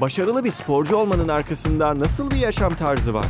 [0.00, 3.26] Başarılı bir sporcu olmanın arkasında nasıl bir yaşam tarzı var?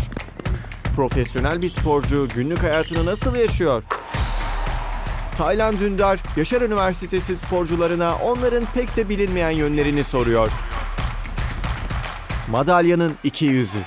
[0.96, 3.82] Profesyonel bir sporcu günlük hayatını nasıl yaşıyor?
[5.36, 10.50] Taylan Dündar, Yaşar Üniversitesi sporcularına onların pek de bilinmeyen yönlerini soruyor.
[12.50, 13.78] Madalyanın iki yüzü.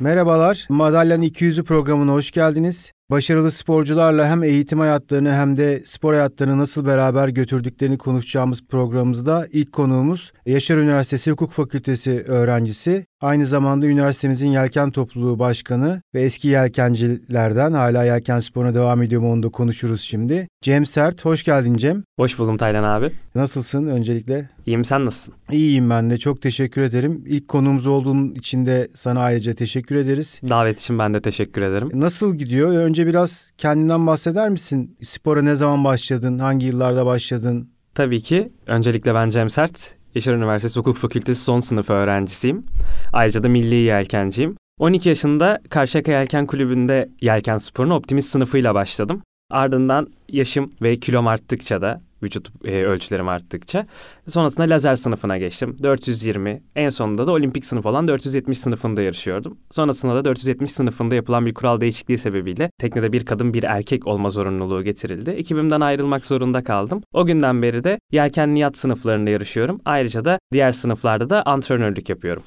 [0.00, 2.92] Merhabalar, Madalyanın 200'ü programına hoş geldiniz.
[3.10, 9.72] Başarılı sporcularla hem eğitim hayatlarını hem de spor hayatlarını nasıl beraber götürdüklerini konuşacağımız programımızda ilk
[9.72, 17.72] konuğumuz Yaşar Üniversitesi Hukuk Fakültesi öğrencisi, aynı zamanda üniversitemizin Yelken Topluluğu Başkanı ve eski yelkencilerden
[17.72, 20.48] hala yelken sporuna devam ediyor mu onu da konuşuruz şimdi.
[20.62, 22.04] Cem Sert, hoş geldin Cem.
[22.18, 23.12] Hoş buldum Taylan abi.
[23.34, 24.48] Nasılsın öncelikle?
[24.66, 25.34] İyiyim sen nasılsın?
[25.50, 27.24] İyiyim ben de çok teşekkür ederim.
[27.26, 30.40] İlk konuğumuz olduğun için de sana ayrıca teşekkür ederiz.
[30.48, 31.90] Davet için ben de teşekkür ederim.
[31.94, 32.72] Nasıl gidiyor?
[32.72, 34.96] Önce biraz kendinden bahseder misin?
[35.02, 36.38] Spora ne zaman başladın?
[36.38, 37.70] Hangi yıllarda başladın?
[37.94, 38.52] Tabii ki.
[38.66, 39.94] Öncelikle ben Cem Sert.
[40.14, 42.64] Yaşar Üniversitesi Hukuk Fakültesi son sınıf öğrencisiyim.
[43.12, 44.56] Ayrıca da milli yelkenciyim.
[44.78, 49.22] 12 yaşında Karşıyaka Yelken Kulübü'nde yelken sporuna optimist sınıfıyla başladım.
[49.50, 53.86] Ardından yaşım ve kilom arttıkça da vücut e, ölçülerim arttıkça
[54.26, 55.76] sonrasında lazer sınıfına geçtim.
[55.82, 59.58] 420 en sonunda da olimpik sınıf olan 470 sınıfında yarışıyordum.
[59.70, 64.30] Sonrasında da 470 sınıfında yapılan bir kural değişikliği sebebiyle teknede bir kadın bir erkek olma
[64.30, 65.30] zorunluluğu getirildi.
[65.30, 67.02] Ekibimden ayrılmak zorunda kaldım.
[67.12, 69.80] O günden beri de yelkenli yat sınıflarında yarışıyorum.
[69.84, 72.42] Ayrıca da diğer sınıflarda da antrenörlük yapıyorum.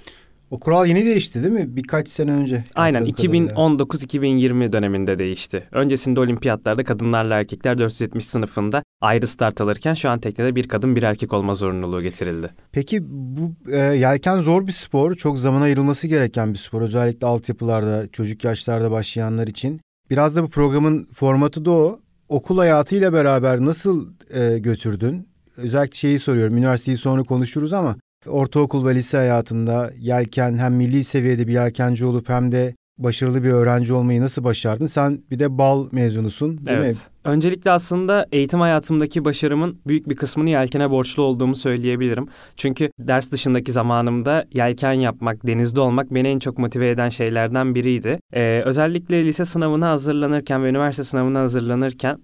[0.51, 1.75] O kural yeni değişti değil mi?
[1.75, 2.63] Birkaç sene önce.
[2.75, 5.67] Aynen 2019-2020 döneminde değişti.
[5.71, 11.03] Öncesinde olimpiyatlarda kadınlarla erkekler 470 sınıfında ayrı start alırken şu an teknede bir kadın bir
[11.03, 12.49] erkek olma zorunluluğu getirildi.
[12.71, 15.15] Peki bu e, yelken zor bir spor.
[15.15, 16.81] Çok zaman ayrılması gereken bir spor.
[16.81, 19.81] Özellikle altyapılarda, çocuk yaşlarda başlayanlar için.
[20.09, 21.99] Biraz da bu programın formatı da o.
[22.29, 25.27] Okul hayatıyla beraber nasıl e, götürdün?
[25.57, 26.57] Özellikle şeyi soruyorum.
[26.57, 27.95] Üniversiteyi sonra konuşuruz ama
[28.27, 33.51] ortaokul ve lise hayatında yelken hem milli seviyede bir yelkenci olup hem de başarılı bir
[33.51, 34.85] öğrenci olmayı nasıl başardın?
[34.85, 36.95] Sen bir de bal mezunusun değil evet.
[36.95, 37.01] mi?
[37.23, 42.27] Öncelikle aslında eğitim hayatımdaki başarımın büyük bir kısmını yelkene borçlu olduğumu söyleyebilirim.
[42.57, 48.19] Çünkü ders dışındaki zamanımda yelken yapmak, denizde olmak beni en çok motive eden şeylerden biriydi.
[48.33, 52.17] Ee, özellikle lise sınavına hazırlanırken ve üniversite sınavına hazırlanırken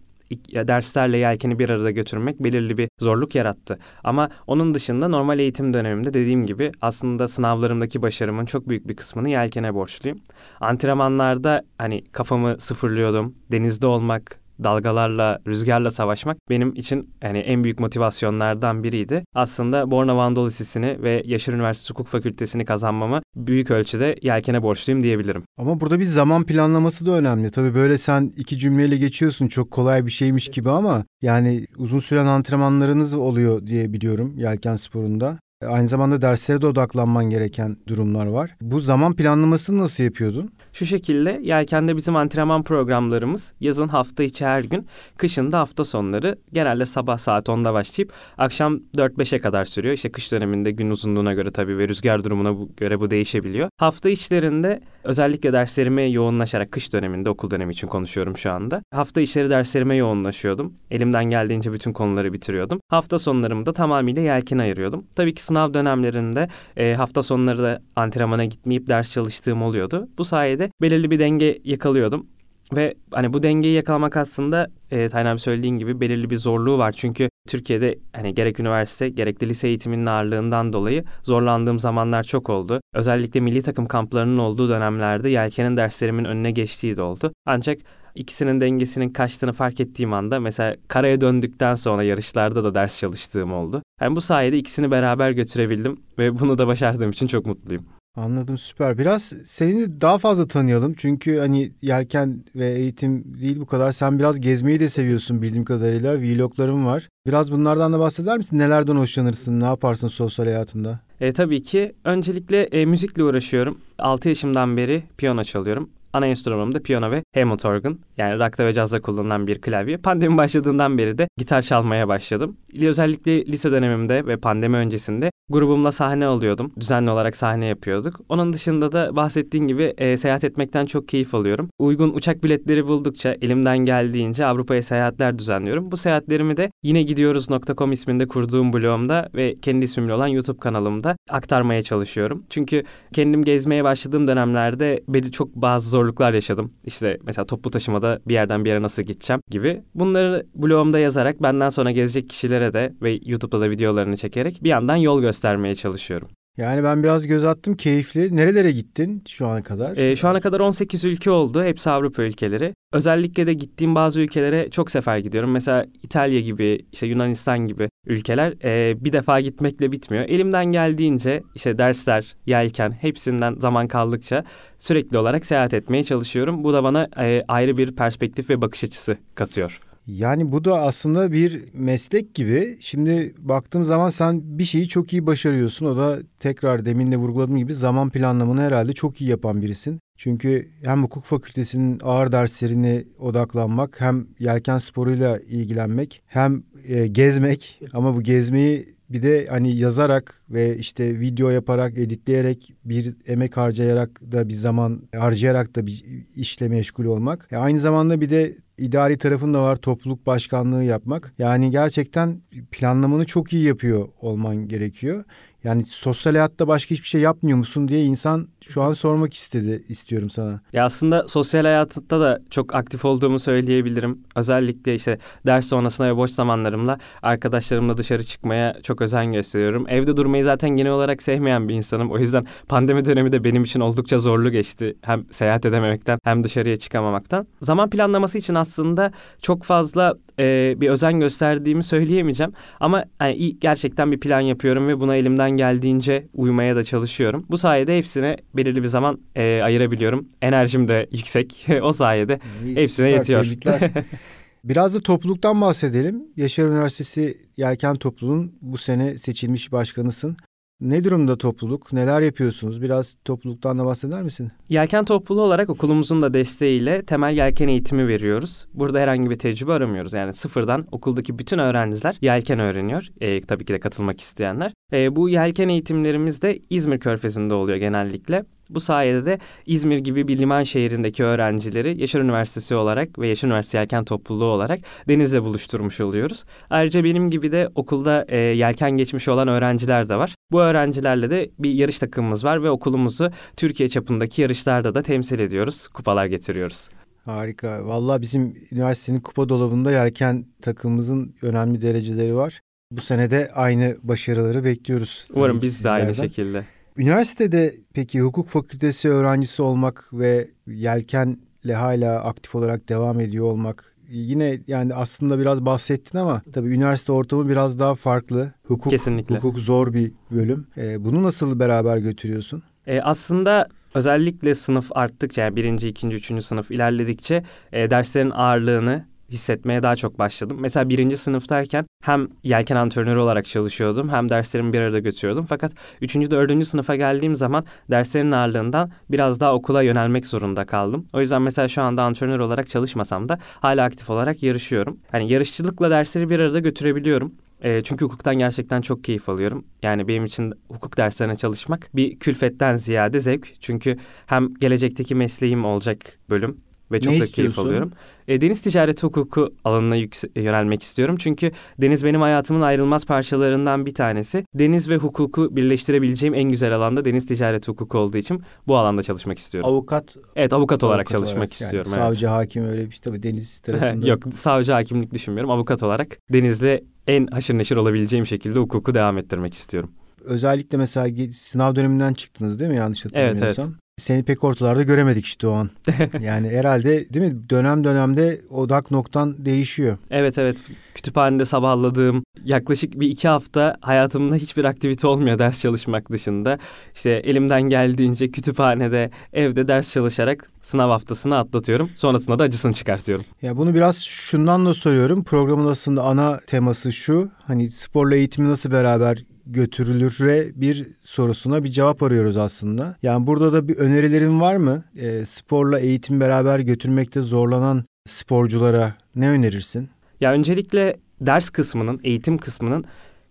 [0.53, 3.79] derslerle yelkeni bir arada götürmek belirli bir zorluk yarattı.
[4.03, 9.29] Ama onun dışında normal eğitim dönemimde dediğim gibi aslında sınavlarımdaki başarımın çok büyük bir kısmını
[9.29, 10.19] yelkene borçluyum.
[10.59, 13.35] Antrenmanlarda hani kafamı sıfırlıyordum.
[13.51, 19.23] Denizde olmak, dalgalarla, rüzgarla savaşmak benim için yani en büyük motivasyonlardan biriydi.
[19.35, 25.43] Aslında Bornova Anadolu Lisesi'ni ve Yaşar Üniversitesi Hukuk Fakültesini kazanmamı büyük ölçüde yelkene borçluyum diyebilirim.
[25.57, 27.51] Ama burada bir zaman planlaması da önemli.
[27.51, 32.25] Tabii böyle sen iki cümleyle geçiyorsun çok kolay bir şeymiş gibi ama yani uzun süren
[32.25, 35.39] antrenmanlarınız oluyor diye biliyorum yelken sporunda.
[35.65, 38.55] Aynı zamanda derslere de odaklanman gereken durumlar var.
[38.61, 40.49] Bu zaman planlamasını nasıl yapıyordun?
[40.77, 46.35] Şu şekilde yelkende bizim antrenman programlarımız yazın hafta içi her gün, kışın da hafta sonları
[46.53, 49.93] genelde sabah saat 10'da başlayıp akşam 4-5'e kadar sürüyor.
[49.93, 53.69] İşte kış döneminde gün uzunluğuna göre tabii ve rüzgar durumuna göre bu değişebiliyor.
[53.77, 58.81] Hafta içlerinde özellikle derslerime yoğunlaşarak kış döneminde okul dönemi için konuşuyorum şu anda.
[58.93, 60.73] Hafta içleri derslerime yoğunlaşıyordum.
[60.91, 62.79] Elimden geldiğince bütün konuları bitiriyordum.
[62.89, 65.05] Hafta sonlarımda tamamıyla yelken ayırıyordum.
[65.15, 70.09] Tabii ki sınav dönemlerinde e, hafta sonları da antrenmana gitmeyip ders çalıştığım oluyordu.
[70.17, 72.27] Bu sayede belirli bir denge yakalıyordum.
[72.75, 76.91] Ve hani bu dengeyi yakalamak aslında e, Taylan abi söylediğin gibi belirli bir zorluğu var.
[76.91, 82.81] Çünkü Türkiye'de hani gerek üniversite gerek de lise eğitiminin ağırlığından dolayı zorlandığım zamanlar çok oldu.
[82.93, 87.31] Özellikle milli takım kamplarının olduğu dönemlerde yelkenin derslerimin önüne geçtiği de oldu.
[87.45, 87.77] Ancak
[88.15, 93.83] ikisinin dengesinin kaçtığını fark ettiğim anda mesela karaya döndükten sonra yarışlarda da ders çalıştığım oldu.
[94.01, 97.85] Yani bu sayede ikisini beraber götürebildim ve bunu da başardığım için çok mutluyum.
[98.17, 98.97] Anladım süper.
[98.97, 100.93] Biraz seni daha fazla tanıyalım.
[100.93, 103.91] Çünkü hani yelken ve eğitim değil bu kadar.
[103.91, 106.21] Sen biraz gezmeyi de seviyorsun bildiğim kadarıyla.
[106.21, 107.09] Vlogların var.
[107.27, 108.59] Biraz bunlardan da bahseder misin?
[108.59, 109.59] Nelerden hoşlanırsın?
[109.59, 110.99] Ne yaparsın sosyal hayatında?
[111.21, 111.93] E, tabii ki.
[112.03, 113.77] Öncelikle e, müzikle uğraşıyorum.
[113.99, 115.89] 6 yaşımdan beri piyano çalıyorum.
[116.13, 117.99] Ana enstrümanım da piyano ve Hammond organ.
[118.17, 119.97] Yani rock'ta ve cazda kullanılan bir klavye.
[119.97, 122.57] Pandemi başladığından beri de gitar çalmaya başladım.
[122.81, 126.71] Özellikle lise dönemimde ve pandemi öncesinde grubumla sahne alıyordum.
[126.79, 128.19] Düzenli olarak sahne yapıyorduk.
[128.29, 131.69] Onun dışında da bahsettiğin gibi e, seyahat etmekten çok keyif alıyorum.
[131.79, 135.91] Uygun uçak biletleri buldukça elimden geldiğince Avrupa'ya seyahatler düzenliyorum.
[135.91, 141.81] Bu seyahatlerimi de yine gidiyoruz.com isminde kurduğum blogumda ve kendi ismimle olan YouTube kanalımda aktarmaya
[141.81, 142.43] çalışıyorum.
[142.49, 142.83] Çünkü
[143.13, 146.71] kendim gezmeye başladığım dönemlerde belli çok bazı zorluklar yaşadım.
[146.85, 149.81] İşte mesela toplu taşımada bir yerden bir yere nasıl gideceğim gibi.
[149.95, 154.95] Bunları blogumda yazarak benden sonra gezecek kişilere de ve YouTube'da da videolarını çekerek bir yandan
[154.95, 156.29] yol göstermeye çalışıyorum.
[156.57, 158.35] Yani ben biraz göz attım keyifli.
[158.35, 159.97] Nerelere gittin şu ana kadar?
[159.97, 161.63] Ee, şu ana kadar 18 ülke oldu.
[161.63, 162.73] Hepsi Avrupa ülkeleri.
[162.93, 165.51] Özellikle de gittiğim bazı ülkelere çok sefer gidiyorum.
[165.51, 170.25] Mesela İtalya gibi, işte Yunanistan gibi ülkeler e, bir defa gitmekle bitmiyor.
[170.25, 174.43] Elimden geldiğince işte dersler, yelken hepsinden zaman kaldıkça
[174.79, 176.63] sürekli olarak seyahat etmeye çalışıyorum.
[176.63, 179.79] Bu da bana e, ayrı bir perspektif ve bakış açısı katıyor.
[180.07, 182.77] Yani bu da aslında bir meslek gibi.
[182.79, 185.85] Şimdi baktığım zaman sen bir şeyi çok iyi başarıyorsun.
[185.85, 189.99] O da tekrar demin de vurguladığım gibi zaman planlamını herhalde çok iyi yapan birisin.
[190.17, 198.15] Çünkü hem hukuk fakültesinin ağır derslerine odaklanmak, hem yelken sporuyla ilgilenmek, hem e, gezmek ama
[198.15, 204.49] bu gezmeyi bir de hani yazarak ve işte video yaparak, editleyerek, bir emek harcayarak da
[204.49, 206.03] bir zaman harcayarak da bir
[206.35, 207.47] işle meşgul olmak.
[207.51, 211.33] E aynı zamanda bir de idari tarafında var topluluk başkanlığı yapmak.
[211.37, 215.23] Yani gerçekten planlamanı çok iyi yapıyor olman gerekiyor.
[215.63, 220.29] Yani sosyal hayatta başka hiçbir şey yapmıyor musun diye insan şu an sormak istedi istiyorum
[220.29, 220.59] sana.
[220.73, 224.19] Ya aslında sosyal hayatta da çok aktif olduğumu söyleyebilirim.
[224.35, 229.85] Özellikle işte ders sonrasında ve boş zamanlarımla arkadaşlarımla dışarı çıkmaya çok özen gösteriyorum.
[229.89, 232.11] Evde durmayı zaten genel olarak sevmeyen bir insanım.
[232.11, 234.95] O yüzden pandemi dönemi de benim için oldukça zorlu geçti.
[235.01, 237.47] Hem seyahat edememekten hem dışarıya çıkamamaktan.
[237.61, 239.11] Zaman planlaması için aslında
[239.41, 242.53] çok fazla e, bir özen gösterdiğimi söyleyemeyeceğim.
[242.79, 247.45] Ama yani gerçekten bir plan yapıyorum ve buna elimden geldiğince uymaya da çalışıyorum.
[247.49, 250.27] Bu sayede hepsine belirli bir zaman e, ayırabiliyorum.
[250.41, 251.67] Enerjim de yüksek.
[251.81, 253.45] o sayede İyi, hepsine yetiyor.
[254.63, 256.23] Biraz da topluluktan bahsedelim.
[256.35, 260.37] Yaşar Üniversitesi Yelken Topluluğu'nun bu sene seçilmiş başkanısın.
[260.81, 261.93] Ne durumda topluluk?
[261.93, 262.81] Neler yapıyorsunuz?
[262.81, 264.51] Biraz topluluktan da bahseder misin?
[264.69, 268.65] Yelken topluluğu olarak okulumuzun da desteğiyle temel yelken eğitimi veriyoruz.
[268.73, 270.13] Burada herhangi bir tecrübe aramıyoruz.
[270.13, 273.07] Yani sıfırdan okuldaki bütün öğrenciler yelken öğreniyor.
[273.21, 274.73] E, tabii ki de katılmak isteyenler.
[274.93, 278.45] E, bu yelken eğitimlerimiz de İzmir Körfezi'nde oluyor genellikle.
[278.69, 283.77] Bu sayede de İzmir gibi bir liman şehrindeki öğrencileri Yaşar Üniversitesi olarak ve Yaşar Üniversitesi
[283.77, 286.43] Yelken Topluluğu olarak denizle buluşturmuş oluyoruz.
[286.69, 290.35] Ayrıca benim gibi de okulda e, yelken geçmiş olan öğrenciler de var.
[290.51, 295.87] Bu öğrencilerle de bir yarış takımımız var ve okulumuzu Türkiye çapındaki yarışlarda da temsil ediyoruz.
[295.87, 296.89] Kupalar getiriyoruz.
[297.25, 297.85] Harika.
[297.87, 302.61] Vallahi bizim üniversitenin kupa dolabında yelken takımımızın önemli dereceleri var.
[302.91, 305.27] Bu sene de aynı başarıları bekliyoruz.
[305.33, 306.65] Umarım biz de aynı şekilde.
[306.97, 314.59] Üniversitede peki hukuk fakültesi öğrencisi olmak ve yelkenle hala aktif olarak devam ediyor olmak yine
[314.67, 318.53] yani aslında biraz bahsettin ama tabii üniversite ortamı biraz daha farklı.
[318.63, 319.35] Hukuk, Kesinlikle.
[319.35, 320.67] Hukuk zor bir bölüm.
[320.77, 322.63] Ee, bunu nasıl beraber götürüyorsun?
[322.87, 329.83] Ee, aslında özellikle sınıf arttıkça yani birinci, ikinci, üçüncü sınıf ilerledikçe e, derslerin ağırlığını hissetmeye
[329.83, 330.57] daha çok başladım.
[330.59, 335.45] Mesela birinci sınıftayken hem yelken antrenörü olarak çalışıyordum hem derslerimi bir arada götürüyordum.
[335.49, 335.71] Fakat
[336.01, 341.07] üçüncü, dördüncü sınıfa geldiğim zaman derslerin ağırlığından biraz daha okula yönelmek zorunda kaldım.
[341.13, 344.97] O yüzden mesela şu anda antrenör olarak çalışmasam da hala aktif olarak yarışıyorum.
[345.11, 347.33] Hani yarışçılıkla dersleri bir arada götürebiliyorum.
[347.61, 349.65] E, çünkü hukuktan gerçekten çok keyif alıyorum.
[349.81, 353.61] Yani benim için hukuk derslerine çalışmak bir külfetten ziyade zevk.
[353.61, 355.97] Çünkü hem gelecekteki mesleğim olacak
[356.29, 356.57] bölüm
[356.91, 357.91] ve çok ne da keyif alıyorum.
[358.27, 359.95] E, deniz ticareti hukuku alanına
[360.35, 361.15] yönelmek istiyorum.
[361.19, 361.51] Çünkü
[361.81, 364.45] deniz benim hayatımın ayrılmaz parçalarından bir tanesi.
[364.55, 369.37] Deniz ve hukuku birleştirebileceğim en güzel alanda deniz ticareti hukuku olduğu için bu alanda çalışmak
[369.37, 369.69] istiyorum.
[369.69, 371.91] Avukat Evet, avukat olarak avukat çalışmak olarak, istiyorum.
[371.93, 372.35] Yani savcı, evet.
[372.35, 374.07] hakim öyle bir şey tabii deniz tarafında.
[374.07, 375.51] Yok, savcı, hakimlik düşünmüyorum.
[375.51, 379.91] Avukat olarak denizle en haşır neşir olabileceğim şekilde hukuku devam ettirmek istiyorum.
[380.25, 383.65] Özellikle mesela sınav döneminden çıktınız değil mi yanlış hatırlamıyorsam?
[383.65, 383.86] Evet, evet.
[383.99, 385.69] Seni pek ortalarda göremedik işte o an.
[386.21, 389.97] yani herhalde değil mi dönem dönemde odak noktan değişiyor.
[390.11, 390.57] Evet evet
[390.93, 396.57] kütüphanede sabahladığım yaklaşık bir iki hafta hayatımda hiçbir aktivite olmuyor ders çalışmak dışında.
[396.95, 401.89] İşte elimden geldiğince kütüphanede evde ders çalışarak sınav haftasını atlatıyorum.
[401.95, 403.25] Sonrasında da acısını çıkartıyorum.
[403.41, 405.23] Ya bunu biraz şundan da soruyorum.
[405.23, 407.29] Programın aslında ana teması şu.
[407.47, 412.95] Hani sporla eğitimi nasıl beraber götürülüre bir sorusuna bir cevap arıyoruz aslında.
[413.01, 414.83] Yani burada da bir önerilerin var mı?
[414.95, 419.89] E, sporla eğitim beraber götürmekte zorlanan sporculara ne önerirsin?
[420.21, 422.85] Ya öncelikle ders kısmının, eğitim kısmının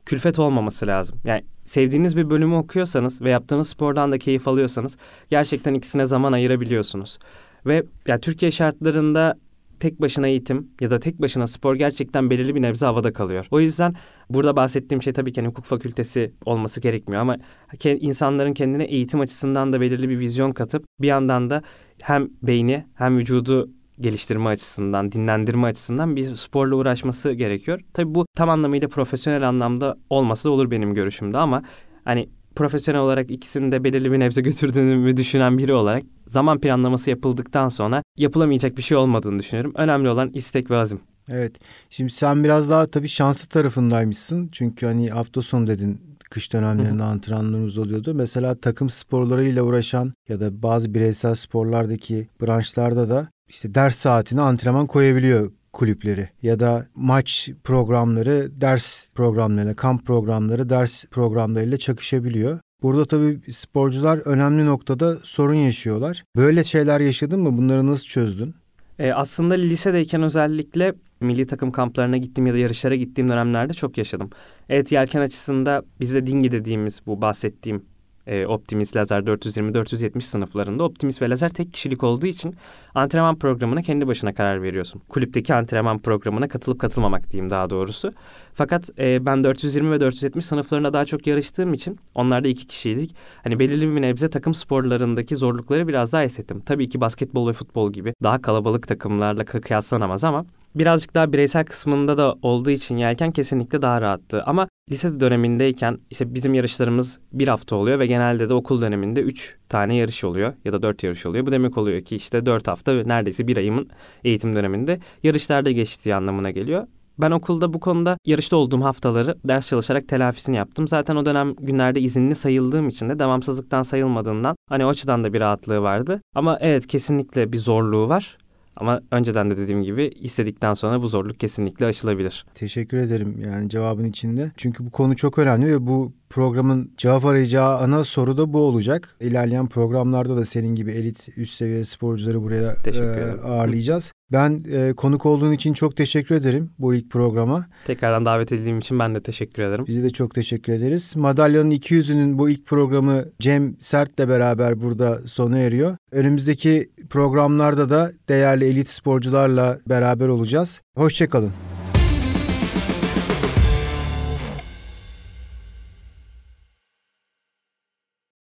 [0.07, 1.19] külfet olmaması lazım.
[1.25, 4.97] Yani sevdiğiniz bir bölümü okuyorsanız ve yaptığınız spordan da keyif alıyorsanız
[5.31, 7.19] gerçekten ikisine zaman ayırabiliyorsunuz.
[7.67, 9.35] Ve ya Türkiye şartlarında
[9.81, 13.47] tek başına eğitim ya da tek başına spor gerçekten belirli bir nebze havada kalıyor.
[13.51, 13.95] O yüzden
[14.31, 17.37] burada bahsettiğim şey tabii ki hani hukuk fakültesi olması gerekmiyor ama
[17.85, 21.63] insanların kendine eğitim açısından da belirli bir vizyon katıp bir yandan da
[22.03, 27.81] hem beyni hem vücudu geliştirme açısından, dinlendirme açısından bir sporla uğraşması gerekiyor.
[27.95, 31.63] Tabii bu tam anlamıyla profesyonel anlamda olması da olur benim görüşümde ama
[32.05, 37.69] hani profesyonel olarak ikisini de belirli bir nebze götürdüğümü düşünen biri olarak zaman planlaması yapıldıktan
[37.69, 39.73] sonra yapılamayacak bir şey olmadığını düşünüyorum.
[39.77, 41.01] Önemli olan istek ve azim.
[41.29, 41.53] Evet.
[41.91, 44.49] Şimdi sen biraz daha tabii şanslı tarafındaymışsın.
[44.53, 48.15] Çünkü hani hafta sonu dedin kış dönemlerinde antrenmanlarımız oluyordu.
[48.15, 54.87] Mesela takım sporlarıyla uğraşan ya da bazı bireysel sporlardaki branşlarda da işte ders saatine antrenman
[54.87, 62.61] koyabiliyor kulüpleri ya da maç programları ders programlarıyla, kamp programları ders programlarıyla çakışabiliyor.
[62.83, 66.25] Burada tabii sporcular önemli noktada sorun yaşıyorlar.
[66.37, 67.59] Böyle şeyler yaşadın mı?
[67.59, 68.55] Bunları nasıl çözdün?
[68.99, 74.31] E, aslında lisedeyken özellikle milli takım kamplarına gittiğim ya da yarışlara gittiğim dönemlerde çok yaşadım.
[74.69, 77.85] Evet yelken açısında bizde dingi dediğimiz bu bahsettiğim
[78.27, 82.55] e, Optimus Lazer 420-470 sınıflarında Optimus ve Lazer tek kişilik olduğu için
[82.95, 85.03] antrenman programına kendi başına karar veriyorsun.
[85.09, 88.13] Kulüpteki antrenman programına katılıp katılmamak diyeyim daha doğrusu.
[88.55, 93.15] Fakat e, ben 420 ve 470 sınıflarında daha çok yarıştığım için onlarda iki kişiydik.
[93.45, 96.63] Hani belirli bir nebze takım sporlarındaki zorlukları biraz daha hissettim.
[96.67, 100.47] Tabii ki basketbol ve futbol gibi daha kalabalık takımlarla kıyaslanamaz ama
[100.79, 104.43] birazcık daha bireysel kısmında da olduğu için yelken kesinlikle daha rahattı.
[104.43, 109.57] Ama lise dönemindeyken işte bizim yarışlarımız bir hafta oluyor ve genelde de okul döneminde üç
[109.69, 111.47] tane yarış oluyor ya da dört yarış oluyor.
[111.47, 113.91] Bu demek oluyor ki işte dört hafta neredeyse bir ayımın
[114.25, 116.87] eğitim döneminde yarışlarda geçtiği anlamına geliyor.
[117.19, 120.89] Ben okulda bu konuda yarışta olduğum haftaları ders çalışarak telafisini yaptım.
[120.89, 125.41] Zaten o dönem günlerde izinli sayıldığım için de devamsızlıktan sayılmadığından hani o açıdan da bir
[125.41, 126.21] rahatlığı vardı.
[126.35, 128.39] Ama evet kesinlikle bir zorluğu var.
[128.77, 132.47] Ama önceden de dediğim gibi istedikten sonra bu zorluk kesinlikle aşılabilir.
[132.55, 134.53] Teşekkür ederim yani cevabın içinde.
[134.57, 139.17] Çünkü bu konu çok önemli ve bu programın cevap arayacağı ana soru da bu olacak.
[139.21, 144.13] İlerleyen programlarda da senin gibi elit üst seviye sporcuları buraya e, ağırlayacağız.
[144.33, 147.67] Ben e, konuk olduğun için çok teşekkür ederim bu ilk programa.
[147.85, 149.85] Tekrardan davet edildiğim için ben de teşekkür ederim.
[149.89, 151.17] Bizi de çok teşekkür ederiz.
[151.17, 155.97] Madalyanın 200'ünün bu ilk programı Cem Sert'le beraber burada sona eriyor.
[156.13, 160.81] Önümüzdeki programlarda da değerli elit sporcularla beraber olacağız.
[160.97, 161.76] Hoşçakalın.